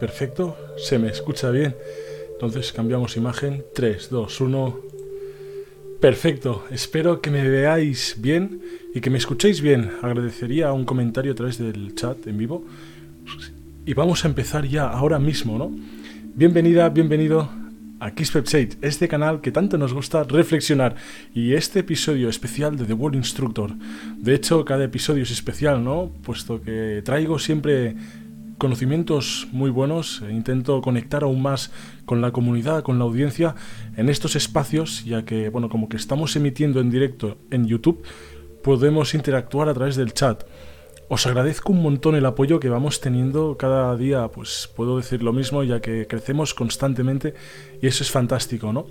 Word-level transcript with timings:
Perfecto. 0.00 0.56
Se 0.78 0.98
me 0.98 1.08
escucha 1.08 1.50
bien. 1.50 1.76
Entonces 2.32 2.72
cambiamos 2.72 3.18
imagen. 3.18 3.64
3, 3.74 4.08
2, 4.10 4.40
1. 4.40 4.80
Perfecto. 6.00 6.64
Espero 6.70 7.20
que 7.20 7.30
me 7.30 7.46
veáis 7.46 8.16
bien 8.18 8.62
y 8.94 9.02
que 9.02 9.10
me 9.10 9.18
escuchéis 9.18 9.60
bien. 9.60 9.92
Agradecería 10.00 10.72
un 10.72 10.86
comentario 10.86 11.32
a 11.32 11.34
través 11.34 11.58
del 11.58 11.94
chat 11.94 12.26
en 12.26 12.38
vivo. 12.38 12.64
Y 13.84 13.92
vamos 13.92 14.24
a 14.24 14.28
empezar 14.28 14.66
ya 14.66 14.88
ahora 14.88 15.18
mismo, 15.18 15.58
¿no? 15.58 15.70
Bienvenida, 16.34 16.88
bienvenido 16.88 17.50
a 17.98 18.14
Kiss 18.14 18.32
este 18.80 19.08
canal 19.08 19.42
que 19.42 19.52
tanto 19.52 19.76
nos 19.76 19.92
gusta 19.92 20.24
reflexionar 20.24 20.96
y 21.34 21.52
este 21.52 21.80
episodio 21.80 22.30
especial 22.30 22.76
de 22.76 22.86
The 22.86 22.94
World 22.94 23.16
Instructor. 23.16 23.72
De 24.16 24.34
hecho, 24.34 24.64
cada 24.64 24.84
episodio 24.84 25.24
es 25.24 25.30
especial, 25.30 25.84
¿no? 25.84 26.10
Puesto 26.22 26.62
que 26.62 27.02
traigo 27.04 27.38
siempre 27.38 27.94
conocimientos 28.60 29.48
muy 29.52 29.70
buenos, 29.70 30.22
e 30.22 30.30
intento 30.30 30.82
conectar 30.82 31.24
aún 31.24 31.40
más 31.42 31.72
con 32.04 32.20
la 32.20 32.30
comunidad, 32.30 32.84
con 32.84 32.98
la 32.98 33.04
audiencia 33.04 33.56
en 33.96 34.10
estos 34.10 34.36
espacios, 34.36 35.02
ya 35.04 35.24
que, 35.24 35.48
bueno, 35.48 35.68
como 35.70 35.88
que 35.88 35.96
estamos 35.96 36.36
emitiendo 36.36 36.80
en 36.80 36.90
directo 36.90 37.38
en 37.50 37.66
YouTube, 37.66 38.04
podemos 38.62 39.14
interactuar 39.14 39.68
a 39.68 39.74
través 39.74 39.96
del 39.96 40.12
chat. 40.12 40.44
Os 41.08 41.26
agradezco 41.26 41.72
un 41.72 41.82
montón 41.82 42.14
el 42.14 42.26
apoyo 42.26 42.60
que 42.60 42.68
vamos 42.68 43.00
teniendo 43.00 43.56
cada 43.56 43.96
día, 43.96 44.28
pues 44.28 44.70
puedo 44.76 44.98
decir 44.98 45.22
lo 45.22 45.32
mismo, 45.32 45.64
ya 45.64 45.80
que 45.80 46.06
crecemos 46.06 46.52
constantemente 46.52 47.34
y 47.80 47.86
eso 47.86 48.04
es 48.04 48.10
fantástico, 48.10 48.72
¿no? 48.72 48.86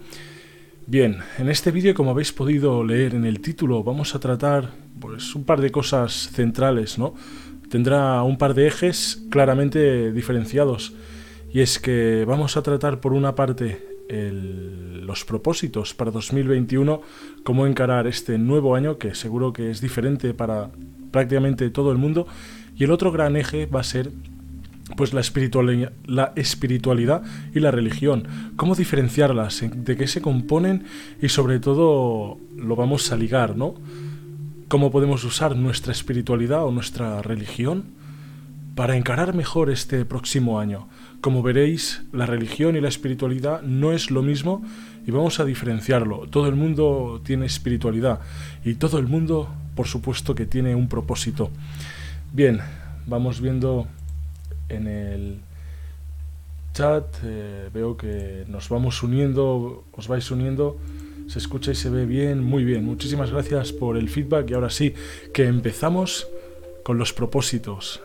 Bien, 0.87 1.19
en 1.37 1.49
este 1.49 1.69
vídeo, 1.69 1.93
como 1.93 2.09
habéis 2.09 2.33
podido 2.33 2.83
leer 2.83 3.13
en 3.13 3.23
el 3.23 3.39
título, 3.39 3.83
vamos 3.83 4.15
a 4.15 4.19
tratar 4.19 4.71
pues 4.99 5.35
un 5.35 5.43
par 5.43 5.61
de 5.61 5.69
cosas 5.69 6.31
centrales, 6.33 6.97
¿no? 6.97 7.13
Tendrá 7.69 8.21
un 8.23 8.37
par 8.37 8.53
de 8.53 8.67
ejes 8.67 9.23
claramente 9.29 10.11
diferenciados. 10.11 10.93
Y 11.51 11.61
es 11.61 11.79
que 11.79 12.25
vamos 12.27 12.57
a 12.57 12.63
tratar 12.63 12.99
por 12.99 13.13
una 13.13 13.35
parte 13.35 13.87
los 14.09 15.23
propósitos 15.23 15.93
para 15.93 16.11
2021, 16.11 17.01
cómo 17.43 17.67
encarar 17.67 18.07
este 18.07 18.39
nuevo 18.39 18.75
año, 18.75 18.97
que 18.97 19.13
seguro 19.13 19.53
que 19.53 19.69
es 19.69 19.81
diferente 19.81 20.33
para 20.33 20.71
prácticamente 21.11 21.69
todo 21.69 21.91
el 21.91 21.97
mundo. 21.97 22.27
Y 22.75 22.85
el 22.85 22.91
otro 22.91 23.11
gran 23.11 23.35
eje 23.35 23.67
va 23.67 23.81
a 23.81 23.83
ser 23.83 24.11
pues 24.97 25.13
la 25.13 25.21
espiritualidad 25.21 27.21
y 27.53 27.59
la 27.59 27.69
religión, 27.69 28.27
cómo 28.55 28.73
diferenciarlas, 28.73 29.63
de 29.71 29.95
qué 29.95 30.07
se 30.07 30.21
componen 30.21 30.85
y 31.21 31.29
sobre 31.29 31.59
todo 31.59 32.39
lo 32.57 32.75
vamos 32.75 33.11
a 33.11 33.15
ligar, 33.15 33.55
¿no? 33.55 33.75
Cómo 34.69 34.91
podemos 34.91 35.23
usar 35.23 35.55
nuestra 35.55 35.91
espiritualidad 35.91 36.63
o 36.63 36.71
nuestra 36.71 37.23
religión 37.23 37.85
para 38.75 38.95
encarar 38.95 39.33
mejor 39.33 39.71
este 39.71 40.05
próximo 40.05 40.59
año. 40.59 40.87
Como 41.21 41.41
veréis, 41.41 42.03
la 42.13 42.27
religión 42.27 42.75
y 42.75 42.81
la 42.81 42.87
espiritualidad 42.87 43.63
no 43.63 43.91
es 43.93 44.11
lo 44.11 44.21
mismo 44.21 44.63
y 45.07 45.11
vamos 45.11 45.39
a 45.39 45.45
diferenciarlo. 45.45 46.27
Todo 46.29 46.47
el 46.47 46.55
mundo 46.55 47.19
tiene 47.25 47.47
espiritualidad 47.47 48.19
y 48.63 48.75
todo 48.75 48.99
el 48.99 49.07
mundo, 49.07 49.49
por 49.75 49.87
supuesto, 49.87 50.35
que 50.35 50.45
tiene 50.45 50.75
un 50.75 50.87
propósito. 50.87 51.49
Bien, 52.31 52.59
vamos 53.07 53.41
viendo 53.41 53.87
en 54.69 54.85
el 54.85 55.39
chat, 56.73 57.05
eh, 57.23 57.71
veo 57.73 57.97
que 57.97 58.45
nos 58.47 58.69
vamos 58.69 59.01
uniendo, 59.01 59.83
os 59.91 60.07
vais 60.07 60.29
uniendo 60.29 60.77
se 61.29 61.37
escucha 61.37 61.71
y 61.71 61.75
se 61.75 61.91
ve 61.91 62.07
bien, 62.07 62.43
muy 62.43 62.65
bien. 62.65 62.83
Muchísimas 62.83 63.29
gracias 63.29 63.71
por 63.71 63.97
el 63.97 64.09
feedback 64.09 64.49
y 64.49 64.55
ahora 64.55 64.71
sí 64.71 64.95
que 65.31 65.45
empezamos 65.45 66.27
con 66.83 66.97
los 66.97 67.13
propósitos. 67.13 68.01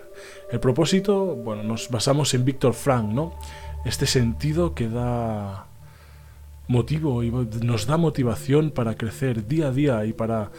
El 0.52 0.60
propósito, 0.60 1.34
bueno, 1.34 1.62
nos 1.62 1.88
basamos 1.88 2.34
en 2.34 2.44
Víctor 2.44 2.74
Frank, 2.74 3.08
¿no? 3.08 3.34
Este 3.86 4.06
sentido 4.06 4.74
que 4.74 4.90
da 4.90 5.68
motivo 6.68 7.22
y 7.22 7.30
nos 7.30 7.86
da 7.86 7.96
motivación 7.96 8.70
para 8.70 8.94
crecer 8.94 9.46
día 9.46 9.68
a 9.68 9.72
día 9.72 10.04
y 10.04 10.12
para 10.12 10.50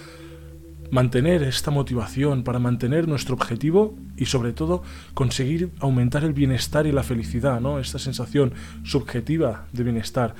mantener 0.90 1.44
esta 1.44 1.70
motivación, 1.70 2.44
para 2.44 2.58
mantener 2.58 3.08
nuestro 3.08 3.36
objetivo 3.36 3.96
y 4.18 4.26
sobre 4.26 4.54
todo 4.54 4.82
conseguir 5.14 5.70
aumentar 5.80 6.24
el 6.24 6.34
bienestar 6.34 6.88
y 6.88 6.92
la 6.92 7.04
felicidad, 7.04 7.62
¿no? 7.62 7.78
Esta 7.80 8.00
sensación 8.00 8.54
subjetiva 8.84 9.68
de 9.72 9.84
bienestar. 9.84 10.34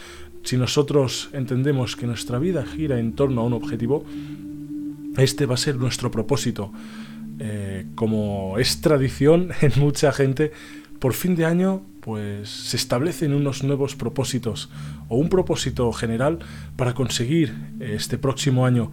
Si 0.46 0.58
nosotros 0.58 1.30
entendemos 1.34 1.96
que 1.96 2.06
nuestra 2.06 2.38
vida 2.38 2.64
gira 2.68 3.00
en 3.00 3.14
torno 3.14 3.42
a 3.42 3.46
un 3.46 3.54
objetivo, 3.54 4.06
este 5.18 5.48
va 5.48 5.56
a 5.56 5.58
ser 5.58 5.78
nuestro 5.78 6.12
propósito. 6.12 6.72
Eh, 7.40 7.88
como 7.96 8.60
es 8.60 8.80
tradición 8.80 9.50
en 9.62 9.72
mucha 9.78 10.12
gente, 10.12 10.52
por 11.00 11.14
fin 11.14 11.36
de 11.36 11.46
año 11.46 11.82
pues 12.00 12.48
se 12.48 12.78
establecen 12.78 13.34
unos 13.34 13.64
nuevos 13.64 13.96
propósitos 13.96 14.70
o 15.10 15.18
un 15.18 15.30
propósito 15.30 15.92
general 15.92 16.38
para 16.76 16.94
conseguir 16.94 17.56
este 17.80 18.20
próximo 18.20 18.68
año. 18.68 18.92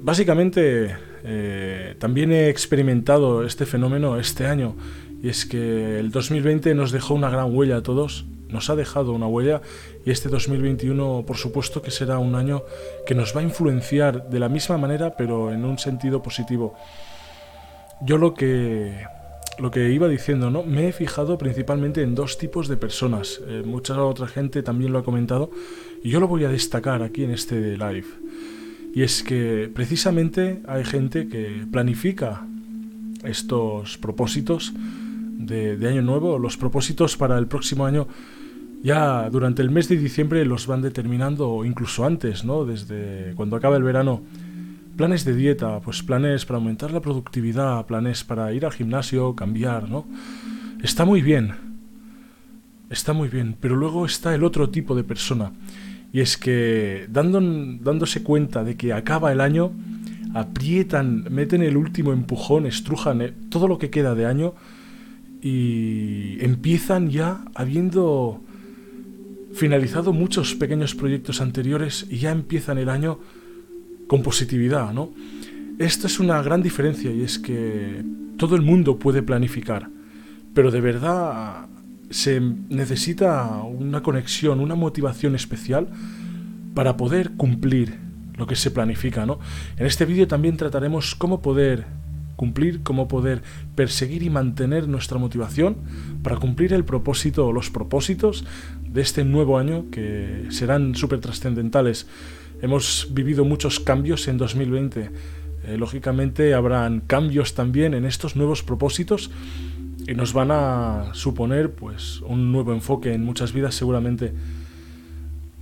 Básicamente 0.00 0.96
eh, 1.22 1.94
también 2.00 2.32
he 2.32 2.48
experimentado 2.48 3.46
este 3.46 3.64
fenómeno 3.64 4.18
este 4.18 4.46
año 4.46 4.74
y 5.22 5.28
es 5.28 5.46
que 5.46 6.00
el 6.00 6.10
2020 6.10 6.74
nos 6.74 6.90
dejó 6.90 7.14
una 7.14 7.30
gran 7.30 7.54
huella 7.54 7.76
a 7.76 7.82
todos 7.84 8.26
nos 8.54 8.70
ha 8.70 8.76
dejado 8.76 9.12
una 9.12 9.26
huella 9.26 9.60
y 10.06 10.10
este 10.10 10.30
2021 10.30 11.24
por 11.26 11.36
supuesto 11.36 11.82
que 11.82 11.90
será 11.90 12.18
un 12.18 12.34
año 12.34 12.62
que 13.06 13.14
nos 13.14 13.36
va 13.36 13.40
a 13.40 13.44
influenciar 13.44 14.30
de 14.30 14.38
la 14.38 14.48
misma 14.48 14.78
manera 14.78 15.14
pero 15.18 15.52
en 15.52 15.66
un 15.66 15.78
sentido 15.78 16.22
positivo. 16.22 16.74
Yo 18.00 18.16
lo 18.16 18.32
que 18.32 19.04
lo 19.58 19.70
que 19.70 19.90
iba 19.92 20.08
diciendo, 20.08 20.50
¿no? 20.50 20.62
Me 20.62 20.88
he 20.88 20.92
fijado 20.92 21.38
principalmente 21.38 22.02
en 22.02 22.14
dos 22.14 22.38
tipos 22.38 22.68
de 22.68 22.76
personas. 22.76 23.40
Eh, 23.46 23.62
mucha 23.64 24.02
otra 24.02 24.26
gente 24.26 24.62
también 24.62 24.92
lo 24.92 24.98
ha 24.98 25.04
comentado 25.04 25.50
y 26.02 26.10
yo 26.10 26.20
lo 26.20 26.28
voy 26.28 26.44
a 26.44 26.48
destacar 26.48 27.02
aquí 27.02 27.24
en 27.24 27.30
este 27.30 27.76
live. 27.76 28.06
Y 28.94 29.02
es 29.02 29.22
que 29.22 29.70
precisamente 29.72 30.60
hay 30.66 30.84
gente 30.84 31.28
que 31.28 31.66
planifica 31.70 32.46
estos 33.24 33.98
propósitos 33.98 34.72
de, 34.74 35.76
de 35.76 35.88
año 35.88 36.02
nuevo, 36.02 36.38
los 36.38 36.56
propósitos 36.56 37.16
para 37.16 37.38
el 37.38 37.46
próximo 37.46 37.86
año 37.86 38.06
ya 38.84 39.30
durante 39.30 39.62
el 39.62 39.70
mes 39.70 39.88
de 39.88 39.96
diciembre 39.96 40.44
los 40.44 40.66
van 40.66 40.82
determinando, 40.82 41.64
incluso 41.64 42.04
antes, 42.04 42.44
¿no? 42.44 42.66
Desde 42.66 43.32
cuando 43.34 43.56
acaba 43.56 43.78
el 43.78 43.82
verano. 43.82 44.22
Planes 44.94 45.24
de 45.24 45.34
dieta, 45.34 45.80
pues 45.80 46.02
planes 46.02 46.44
para 46.44 46.58
aumentar 46.58 46.92
la 46.92 47.00
productividad, 47.00 47.86
planes 47.86 48.24
para 48.24 48.52
ir 48.52 48.66
al 48.66 48.72
gimnasio, 48.72 49.34
cambiar, 49.34 49.88
¿no? 49.88 50.06
Está 50.82 51.06
muy 51.06 51.22
bien. 51.22 51.54
Está 52.90 53.14
muy 53.14 53.28
bien. 53.28 53.56
Pero 53.58 53.74
luego 53.74 54.04
está 54.04 54.34
el 54.34 54.44
otro 54.44 54.68
tipo 54.68 54.94
de 54.94 55.02
persona. 55.02 55.50
Y 56.12 56.20
es 56.20 56.36
que 56.36 57.06
dando, 57.08 57.40
dándose 57.80 58.22
cuenta 58.22 58.64
de 58.64 58.76
que 58.76 58.92
acaba 58.92 59.32
el 59.32 59.40
año, 59.40 59.72
aprietan, 60.34 61.24
meten 61.30 61.62
el 61.62 61.78
último 61.78 62.12
empujón, 62.12 62.66
estrujan 62.66 63.22
eh, 63.22 63.32
todo 63.48 63.66
lo 63.66 63.78
que 63.78 63.88
queda 63.88 64.14
de 64.14 64.26
año 64.26 64.52
y 65.40 66.36
empiezan 66.44 67.08
ya 67.08 67.44
habiendo 67.54 68.42
finalizado 69.54 70.12
muchos 70.12 70.54
pequeños 70.54 70.94
proyectos 70.94 71.40
anteriores 71.40 72.06
y 72.10 72.18
ya 72.18 72.32
empiezan 72.32 72.78
el 72.78 72.88
año 72.88 73.20
con 74.06 74.22
positividad, 74.22 74.92
¿no? 74.92 75.12
Esto 75.78 76.06
es 76.06 76.20
una 76.20 76.42
gran 76.42 76.62
diferencia 76.62 77.10
y 77.12 77.22
es 77.22 77.38
que 77.38 78.04
todo 78.36 78.56
el 78.56 78.62
mundo 78.62 78.98
puede 78.98 79.22
planificar, 79.22 79.88
pero 80.54 80.70
de 80.70 80.80
verdad 80.80 81.66
se 82.10 82.40
necesita 82.40 83.62
una 83.62 84.02
conexión, 84.02 84.60
una 84.60 84.74
motivación 84.74 85.34
especial 85.34 85.88
para 86.74 86.96
poder 86.96 87.32
cumplir 87.32 87.98
lo 88.36 88.46
que 88.46 88.56
se 88.56 88.70
planifica, 88.70 89.24
¿no? 89.24 89.38
En 89.76 89.86
este 89.86 90.04
vídeo 90.04 90.26
también 90.26 90.56
trataremos 90.56 91.14
cómo 91.14 91.40
poder 91.40 91.86
cumplir, 92.36 92.82
cómo 92.82 93.08
poder 93.08 93.42
perseguir 93.74 94.22
y 94.22 94.30
mantener 94.30 94.88
nuestra 94.88 95.18
motivación 95.18 95.76
para 96.22 96.36
cumplir 96.36 96.72
el 96.72 96.84
propósito 96.84 97.46
o 97.46 97.52
los 97.52 97.70
propósitos 97.70 98.44
de 98.88 99.00
este 99.00 99.24
nuevo 99.24 99.58
año 99.58 99.86
que 99.90 100.46
serán 100.50 100.94
súper 100.94 101.20
trascendentales. 101.20 102.06
Hemos 102.62 103.08
vivido 103.12 103.44
muchos 103.44 103.80
cambios 103.80 104.28
en 104.28 104.38
2020. 104.38 105.10
Eh, 105.66 105.76
lógicamente 105.78 106.54
habrán 106.54 107.00
cambios 107.00 107.54
también 107.54 107.94
en 107.94 108.04
estos 108.04 108.36
nuevos 108.36 108.62
propósitos 108.62 109.30
y 110.06 110.14
nos 110.14 110.32
van 110.32 110.50
a 110.50 111.10
suponer 111.14 111.72
pues 111.72 112.20
un 112.22 112.52
nuevo 112.52 112.72
enfoque 112.72 113.14
en 113.14 113.24
muchas 113.24 113.52
vidas 113.52 113.74
seguramente. 113.74 114.32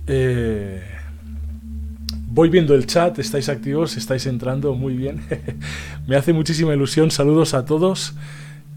Eh, 0.07 0.83
Voy 2.35 2.49
viendo 2.49 2.73
el 2.73 2.87
chat, 2.87 3.19
estáis 3.19 3.47
activos, 3.47 3.95
estáis 3.95 4.25
entrando 4.25 4.73
muy 4.73 4.97
bien. 4.97 5.21
Me 6.07 6.15
hace 6.15 6.33
muchísima 6.33 6.73
ilusión. 6.73 7.11
Saludos 7.11 7.53
a 7.53 7.63
todos 7.63 8.15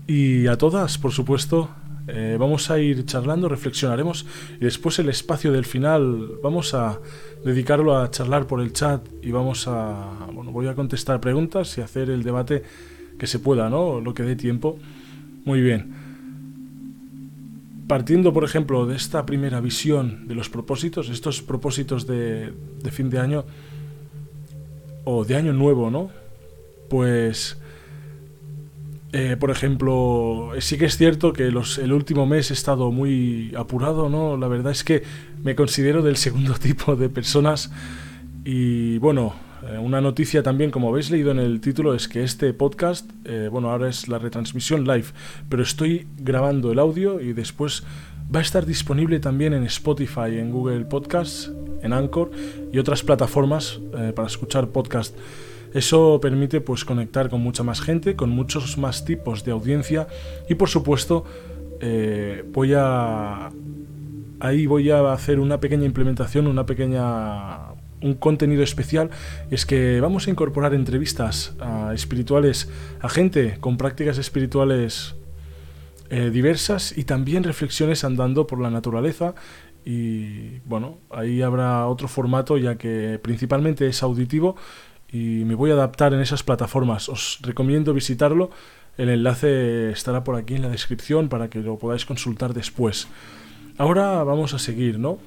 y 0.06 0.46
a 0.46 0.58
todas, 0.58 0.98
por 0.98 1.12
supuesto. 1.12 1.70
Eh, 2.06 2.36
vamos 2.38 2.70
a 2.70 2.78
ir 2.78 3.06
charlando, 3.06 3.48
reflexionaremos 3.48 4.26
y 4.60 4.64
después 4.66 4.98
el 4.98 5.08
espacio 5.08 5.52
del 5.52 5.64
final 5.64 6.32
vamos 6.42 6.74
a 6.74 7.00
dedicarlo 7.46 7.96
a 7.96 8.10
charlar 8.10 8.46
por 8.46 8.60
el 8.60 8.74
chat 8.74 9.00
y 9.22 9.30
vamos 9.30 9.66
a, 9.68 10.26
bueno, 10.34 10.52
voy 10.52 10.66
a 10.66 10.74
contestar 10.74 11.18
preguntas 11.22 11.78
y 11.78 11.80
hacer 11.80 12.10
el 12.10 12.24
debate 12.24 12.62
que 13.18 13.26
se 13.26 13.38
pueda, 13.38 13.70
¿no? 13.70 14.02
Lo 14.02 14.12
que 14.12 14.22
dé 14.22 14.36
tiempo. 14.36 14.78
Muy 15.46 15.62
bien. 15.62 16.05
Partiendo, 17.86 18.32
por 18.32 18.44
ejemplo, 18.44 18.86
de 18.86 18.96
esta 18.96 19.26
primera 19.26 19.60
visión 19.60 20.26
de 20.28 20.34
los 20.34 20.48
propósitos, 20.48 21.08
estos 21.08 21.42
propósitos 21.42 22.06
de, 22.06 22.52
de 22.82 22.90
fin 22.90 23.10
de 23.10 23.18
año 23.18 23.44
o 25.04 25.24
de 25.24 25.36
año 25.36 25.52
nuevo, 25.52 25.90
¿no? 25.90 26.10
Pues 26.88 27.58
eh, 29.18 29.36
por 29.38 29.50
ejemplo, 29.50 30.50
sí 30.58 30.76
que 30.76 30.84
es 30.84 30.98
cierto 30.98 31.32
que 31.32 31.44
el 31.44 31.92
último 31.92 32.26
mes 32.26 32.50
he 32.50 32.54
estado 32.54 32.90
muy 32.90 33.50
apurado, 33.56 34.10
¿no? 34.10 34.36
La 34.36 34.46
verdad 34.46 34.72
es 34.72 34.84
que 34.84 35.04
me 35.42 35.54
considero 35.54 36.02
del 36.02 36.16
segundo 36.16 36.52
tipo 36.60 36.96
de 36.96 37.08
personas 37.08 37.70
y 38.44 38.98
bueno, 38.98 39.34
eh, 39.68 39.78
una 39.78 40.00
noticia 40.00 40.42
también, 40.42 40.70
como 40.70 40.88
habéis 40.88 41.10
leído 41.10 41.30
en 41.30 41.38
el 41.38 41.60
título, 41.60 41.94
es 41.94 42.08
que 42.08 42.22
este 42.22 42.52
podcast, 42.52 43.10
eh, 43.24 43.48
bueno, 43.50 43.70
ahora 43.70 43.88
es 43.88 44.08
la 44.08 44.18
retransmisión 44.18 44.84
live, 44.84 45.06
pero 45.48 45.62
estoy 45.62 46.06
grabando 46.18 46.72
el 46.72 46.78
audio 46.78 47.20
y 47.20 47.32
después 47.32 47.84
va 48.34 48.40
a 48.40 48.42
estar 48.42 48.66
disponible 48.66 49.20
también 49.20 49.52
en 49.52 49.64
Spotify, 49.64 50.38
en 50.38 50.50
Google 50.50 50.84
Podcasts, 50.84 51.52
en 51.82 51.92
Anchor 51.92 52.30
y 52.72 52.78
otras 52.78 53.02
plataformas 53.02 53.80
para 54.14 54.26
escuchar 54.26 54.68
podcast. 54.68 55.16
Eso 55.76 56.18
permite 56.22 56.62
pues 56.62 56.86
conectar 56.86 57.28
con 57.28 57.42
mucha 57.42 57.62
más 57.62 57.82
gente, 57.82 58.16
con 58.16 58.30
muchos 58.30 58.78
más 58.78 59.04
tipos 59.04 59.44
de 59.44 59.52
audiencia 59.52 60.06
y 60.48 60.54
por 60.54 60.70
supuesto 60.70 61.24
eh, 61.80 62.44
voy 62.50 62.72
a 62.74 63.50
ahí 64.40 64.66
voy 64.66 64.90
a 64.90 65.12
hacer 65.12 65.38
una 65.38 65.60
pequeña 65.60 65.84
implementación, 65.84 66.46
una 66.46 66.64
pequeña 66.64 67.74
un 68.02 68.14
contenido 68.14 68.62
especial 68.62 69.10
es 69.50 69.66
que 69.66 70.00
vamos 70.00 70.26
a 70.26 70.30
incorporar 70.30 70.74
entrevistas 70.74 71.54
espirituales 71.94 72.68
a 73.00 73.08
gente 73.08 73.58
con 73.60 73.76
prácticas 73.76 74.18
espirituales 74.18 75.14
eh, 76.10 76.30
diversas 76.30 76.96
y 76.96 77.04
también 77.04 77.42
reflexiones 77.42 78.04
andando 78.04 78.46
por 78.46 78.60
la 78.60 78.70
naturaleza 78.70 79.34
y 79.84 80.58
bueno, 80.64 80.98
ahí 81.10 81.42
habrá 81.42 81.86
otro 81.86 82.08
formato 82.08 82.58
ya 82.58 82.76
que 82.76 83.18
principalmente 83.22 83.86
es 83.86 84.02
auditivo 84.02 84.56
y 85.10 85.44
me 85.44 85.54
voy 85.54 85.70
a 85.70 85.74
adaptar 85.74 86.12
en 86.12 86.20
esas 86.20 86.42
plataformas. 86.42 87.08
Os 87.08 87.38
recomiendo 87.42 87.94
visitarlo. 87.94 88.50
El 88.98 89.08
enlace 89.10 89.90
estará 89.90 90.24
por 90.24 90.36
aquí 90.36 90.54
en 90.54 90.62
la 90.62 90.68
descripción 90.68 91.28
para 91.28 91.48
que 91.48 91.60
lo 91.60 91.78
podáis 91.78 92.04
consultar 92.04 92.54
después. 92.54 93.08
Ahora 93.78 94.24
vamos 94.24 94.54
a 94.54 94.58
seguir, 94.58 94.98
¿no? 94.98 95.18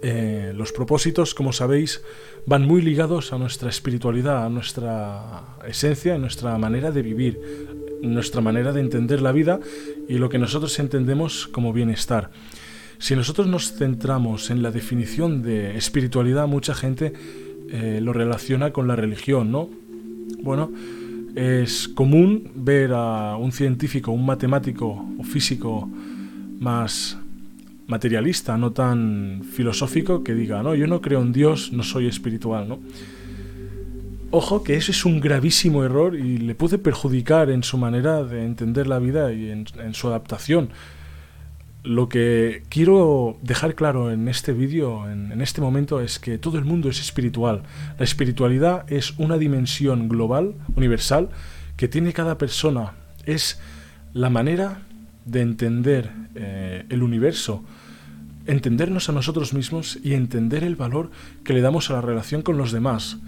Eh, 0.00 0.52
los 0.54 0.72
propósitos, 0.72 1.34
como 1.34 1.52
sabéis, 1.52 2.02
van 2.46 2.66
muy 2.66 2.82
ligados 2.82 3.32
a 3.32 3.38
nuestra 3.38 3.68
espiritualidad, 3.68 4.44
a 4.44 4.48
nuestra 4.48 5.56
esencia, 5.66 6.14
a 6.14 6.18
nuestra 6.18 6.56
manera 6.56 6.92
de 6.92 7.02
vivir, 7.02 7.40
nuestra 8.02 8.40
manera 8.40 8.72
de 8.72 8.80
entender 8.80 9.20
la 9.20 9.32
vida 9.32 9.58
y 10.08 10.18
lo 10.18 10.28
que 10.28 10.38
nosotros 10.38 10.78
entendemos 10.78 11.48
como 11.48 11.72
bienestar. 11.72 12.30
Si 12.98 13.14
nosotros 13.16 13.46
nos 13.46 13.72
centramos 13.72 14.50
en 14.50 14.62
la 14.62 14.70
definición 14.70 15.42
de 15.42 15.76
espiritualidad, 15.76 16.46
mucha 16.46 16.74
gente 16.74 17.12
eh, 17.70 18.00
lo 18.02 18.12
relaciona 18.12 18.72
con 18.72 18.88
la 18.88 18.96
religión, 18.96 19.50
¿no? 19.50 19.68
Bueno, 20.42 20.72
es 21.34 21.88
común 21.88 22.50
ver 22.54 22.92
a 22.92 23.36
un 23.36 23.52
científico, 23.52 24.10
un 24.10 24.26
matemático 24.26 25.06
o 25.18 25.22
físico 25.22 25.88
más 26.58 27.18
materialista, 27.88 28.56
no 28.56 28.70
tan 28.70 29.42
filosófico, 29.42 30.22
que 30.22 30.34
diga, 30.34 30.62
no, 30.62 30.76
yo 30.76 30.86
no 30.86 31.00
creo 31.00 31.20
en 31.20 31.32
Dios, 31.32 31.72
no 31.72 31.82
soy 31.82 32.06
espiritual, 32.06 32.68
¿no? 32.68 32.78
Ojo 34.30 34.62
que 34.62 34.76
ese 34.76 34.92
es 34.92 35.04
un 35.04 35.20
gravísimo 35.20 35.82
error 35.82 36.14
y 36.14 36.38
le 36.38 36.54
puede 36.54 36.78
perjudicar 36.78 37.50
en 37.50 37.62
su 37.64 37.78
manera 37.78 38.22
de 38.22 38.44
entender 38.44 38.86
la 38.86 39.00
vida 39.00 39.32
y 39.32 39.50
en 39.50 39.94
su 39.94 40.06
adaptación 40.06 40.68
lo 41.88 42.08
que 42.08 42.64
quiero 42.68 43.38
dejar 43.42 43.74
claro 43.74 44.10
en 44.10 44.28
este 44.28 44.52
vídeo, 44.52 45.10
en, 45.10 45.40
este 45.40 45.60
momento, 45.60 46.00
es 46.00 46.18
que 46.18 46.36
todo 46.36 46.58
el 46.58 46.64
mundo 46.64 46.88
es 46.90 47.00
espiritual. 47.00 47.62
La 47.98 48.04
espiritualidad 48.04 48.90
es 48.92 49.18
una 49.18 49.38
dimensión 49.38 50.08
global, 50.08 50.54
universal, 50.76 51.30
que 51.76 51.88
tiene 51.88 52.12
cada 52.12 52.36
persona. 52.36 52.92
Es 53.24 53.60
la 54.12 54.28
manera 54.28 54.82
de 55.28 55.42
entender 55.42 56.10
eh, 56.34 56.86
el 56.88 57.02
universo, 57.02 57.64
entendernos 58.46 59.08
a 59.08 59.12
nosotros 59.12 59.52
mismos 59.52 59.98
y 60.02 60.14
entender 60.14 60.64
el 60.64 60.76
valor 60.76 61.10
que 61.44 61.52
le 61.52 61.60
damos 61.60 61.90
a 61.90 61.94
la 61.94 62.00
relación 62.00 62.42
con 62.42 62.56
los 62.56 62.72
demás. 62.72 63.18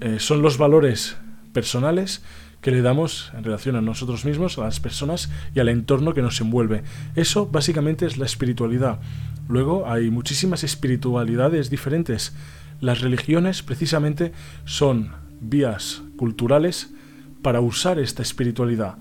Eh, 0.00 0.16
son 0.18 0.42
los 0.42 0.58
valores 0.58 1.16
personales 1.52 2.22
que 2.60 2.70
le 2.70 2.82
damos 2.82 3.30
en 3.36 3.44
relación 3.44 3.76
a 3.76 3.80
nosotros 3.80 4.24
mismos, 4.24 4.58
a 4.58 4.62
las 4.62 4.80
personas 4.80 5.30
y 5.54 5.60
al 5.60 5.68
entorno 5.68 6.14
que 6.14 6.22
nos 6.22 6.40
envuelve. 6.40 6.82
Eso 7.14 7.46
básicamente 7.46 8.06
es 8.06 8.16
la 8.16 8.26
espiritualidad. 8.26 9.00
Luego 9.48 9.86
hay 9.86 10.10
muchísimas 10.10 10.64
espiritualidades 10.64 11.68
diferentes. 11.68 12.34
Las 12.80 13.00
religiones 13.00 13.62
precisamente 13.62 14.32
son 14.64 15.12
vías 15.40 16.02
culturales 16.16 16.90
para 17.42 17.60
usar 17.60 17.98
esta 17.98 18.22
espiritualidad. 18.22 18.96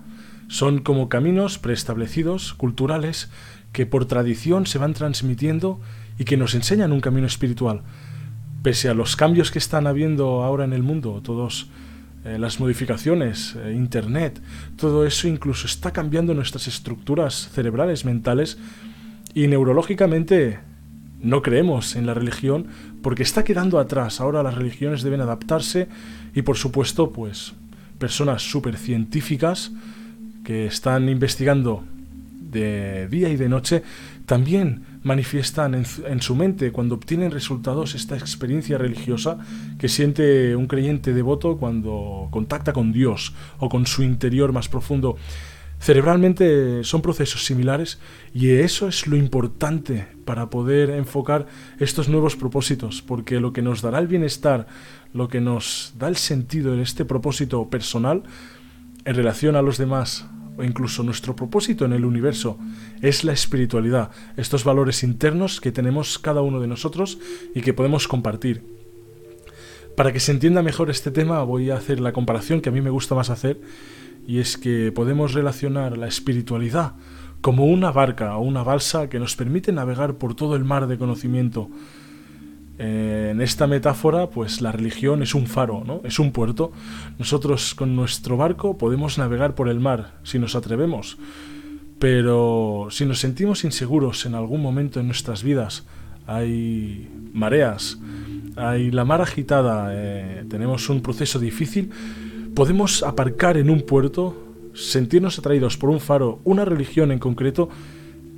Son 0.53 0.81
como 0.81 1.09
caminos 1.09 1.57
preestablecidos, 1.57 2.53
culturales, 2.53 3.31
que 3.71 3.87
por 3.87 4.05
tradición 4.05 4.67
se 4.67 4.77
van 4.77 4.93
transmitiendo 4.93 5.81
y 6.19 6.25
que 6.25 6.37
nos 6.37 6.53
enseñan 6.53 6.91
un 6.91 7.01
camino 7.01 7.25
espiritual. 7.25 7.81
Pese 8.61 8.87
a 8.87 8.93
los 8.93 9.15
cambios 9.15 9.49
que 9.49 9.57
están 9.57 9.87
habiendo 9.87 10.43
ahora 10.43 10.63
en 10.63 10.73
el 10.73 10.83
mundo, 10.83 11.21
todos 11.23 11.71
eh, 12.23 12.37
las 12.37 12.59
modificaciones, 12.59 13.55
eh, 13.55 13.73
Internet, 13.75 14.43
todo 14.75 15.07
eso 15.07 15.27
incluso 15.27 15.65
está 15.65 15.89
cambiando 15.89 16.35
nuestras 16.35 16.67
estructuras 16.67 17.49
cerebrales, 17.51 18.05
mentales 18.05 18.59
y 19.33 19.47
neurológicamente 19.47 20.59
no 21.19 21.41
creemos 21.41 21.95
en 21.95 22.05
la 22.05 22.13
religión 22.13 22.67
porque 23.01 23.23
está 23.23 23.43
quedando 23.43 23.79
atrás. 23.79 24.21
Ahora 24.21 24.43
las 24.43 24.53
religiones 24.53 25.01
deben 25.01 25.21
adaptarse 25.21 25.87
y 26.35 26.43
por 26.43 26.57
supuesto 26.57 27.11
pues 27.11 27.53
personas 27.97 28.43
súper 28.43 28.77
científicas 28.77 29.71
que 30.43 30.65
están 30.65 31.09
investigando 31.09 31.83
de 32.53 33.07
día 33.07 33.29
y 33.29 33.35
de 33.35 33.49
noche 33.49 33.83
también 34.25 34.99
manifiestan 35.03 35.75
en, 35.75 36.21
su 36.21 36.35
mente 36.35 36.71
cuando 36.71 36.95
obtienen 36.95 37.31
resultados 37.31 37.93
esta 37.93 38.15
experiencia 38.15 38.77
religiosa 38.77 39.37
que 39.77 39.89
siente 39.89 40.55
un 40.55 40.67
creyente 40.67 41.13
devoto 41.13 41.57
cuando 41.57 42.29
contacta 42.31 42.71
con 42.71 42.93
Dios 42.93 43.33
o 43.59 43.67
con 43.67 43.85
su 43.85 44.01
interior 44.03 44.53
más 44.53 44.69
profundo. 44.69 45.17
Cerebralmente 45.79 46.85
son 46.85 47.01
procesos 47.01 47.43
similares 47.43 47.99
y 48.33 48.51
eso 48.51 48.87
es 48.87 49.05
lo 49.07 49.17
importante 49.17 50.07
para 50.23 50.49
poder 50.49 50.89
enfocar 50.91 51.47
estos 51.77 52.07
nuevos 52.07 52.37
propósitos, 52.37 53.01
porque 53.01 53.41
lo 53.41 53.51
que 53.51 53.61
nos 53.61 53.81
dará 53.81 53.99
el 53.99 54.07
bienestar, 54.07 54.67
lo 55.13 55.27
que 55.27 55.41
nos 55.41 55.93
da 55.99 56.07
el 56.07 56.15
sentido 56.15 56.73
en 56.73 56.79
este 56.79 57.03
propósito 57.03 57.69
personal 57.69 58.23
en 59.05 59.15
relación 59.15 59.55
a 59.55 59.61
los 59.61 59.77
demás, 59.77 60.25
o 60.57 60.63
incluso 60.63 61.03
nuestro 61.03 61.35
propósito 61.35 61.85
en 61.85 61.93
el 61.93 62.05
universo 62.05 62.57
es 63.01 63.23
la 63.23 63.33
espiritualidad, 63.33 64.11
estos 64.37 64.63
valores 64.63 65.03
internos 65.03 65.59
que 65.59 65.71
tenemos 65.71 66.19
cada 66.19 66.41
uno 66.41 66.59
de 66.59 66.67
nosotros 66.67 67.17
y 67.55 67.61
que 67.61 67.73
podemos 67.73 68.07
compartir. 68.07 68.63
Para 69.95 70.11
que 70.11 70.19
se 70.19 70.31
entienda 70.31 70.63
mejor 70.63 70.89
este 70.89 71.11
tema 71.11 71.43
voy 71.43 71.69
a 71.69 71.75
hacer 71.75 71.99
la 71.99 72.13
comparación 72.13 72.61
que 72.61 72.69
a 72.69 72.71
mí 72.71 72.81
me 72.81 72.89
gusta 72.89 73.15
más 73.15 73.29
hacer 73.29 73.61
y 74.25 74.39
es 74.39 74.57
que 74.57 74.91
podemos 74.91 75.33
relacionar 75.33 75.97
la 75.97 76.07
espiritualidad 76.07 76.93
como 77.41 77.65
una 77.65 77.91
barca 77.91 78.37
o 78.37 78.41
una 78.41 78.63
balsa 78.63 79.09
que 79.09 79.19
nos 79.19 79.35
permite 79.35 79.71
navegar 79.71 80.15
por 80.15 80.33
todo 80.33 80.55
el 80.55 80.63
mar 80.63 80.87
de 80.87 80.97
conocimiento 80.97 81.69
en 82.77 83.41
esta 83.41 83.67
metáfora, 83.67 84.29
pues 84.29 84.61
la 84.61 84.71
religión 84.71 85.21
es 85.21 85.35
un 85.35 85.45
faro, 85.45 85.83
¿no? 85.85 86.01
Es 86.03 86.19
un 86.19 86.31
puerto. 86.31 86.71
Nosotros 87.19 87.75
con 87.75 87.95
nuestro 87.95 88.35
barco 88.35 88.77
podemos 88.77 89.17
navegar 89.17 89.53
por 89.55 89.69
el 89.69 89.79
mar, 89.79 90.15
si 90.23 90.39
nos 90.39 90.55
atrevemos. 90.55 91.17
Pero 91.99 92.87
si 92.89 93.05
nos 93.05 93.19
sentimos 93.19 93.63
inseguros 93.63 94.25
en 94.25 94.35
algún 94.35 94.61
momento 94.61 94.99
en 94.99 95.05
nuestras 95.05 95.43
vidas, 95.43 95.85
hay 96.25 97.09
mareas, 97.33 97.99
hay 98.55 98.91
la 98.91 99.05
mar 99.05 99.21
agitada, 99.21 99.89
eh, 99.91 100.45
tenemos 100.49 100.89
un 100.89 101.01
proceso 101.01 101.39
difícil, 101.39 101.91
podemos 102.55 103.03
aparcar 103.03 103.57
en 103.57 103.69
un 103.69 103.81
puerto, 103.81 104.35
sentirnos 104.73 105.37
atraídos 105.37 105.77
por 105.77 105.89
un 105.89 105.99
faro, 105.99 106.39
una 106.43 106.65
religión 106.65 107.11
en 107.11 107.19
concreto, 107.19 107.69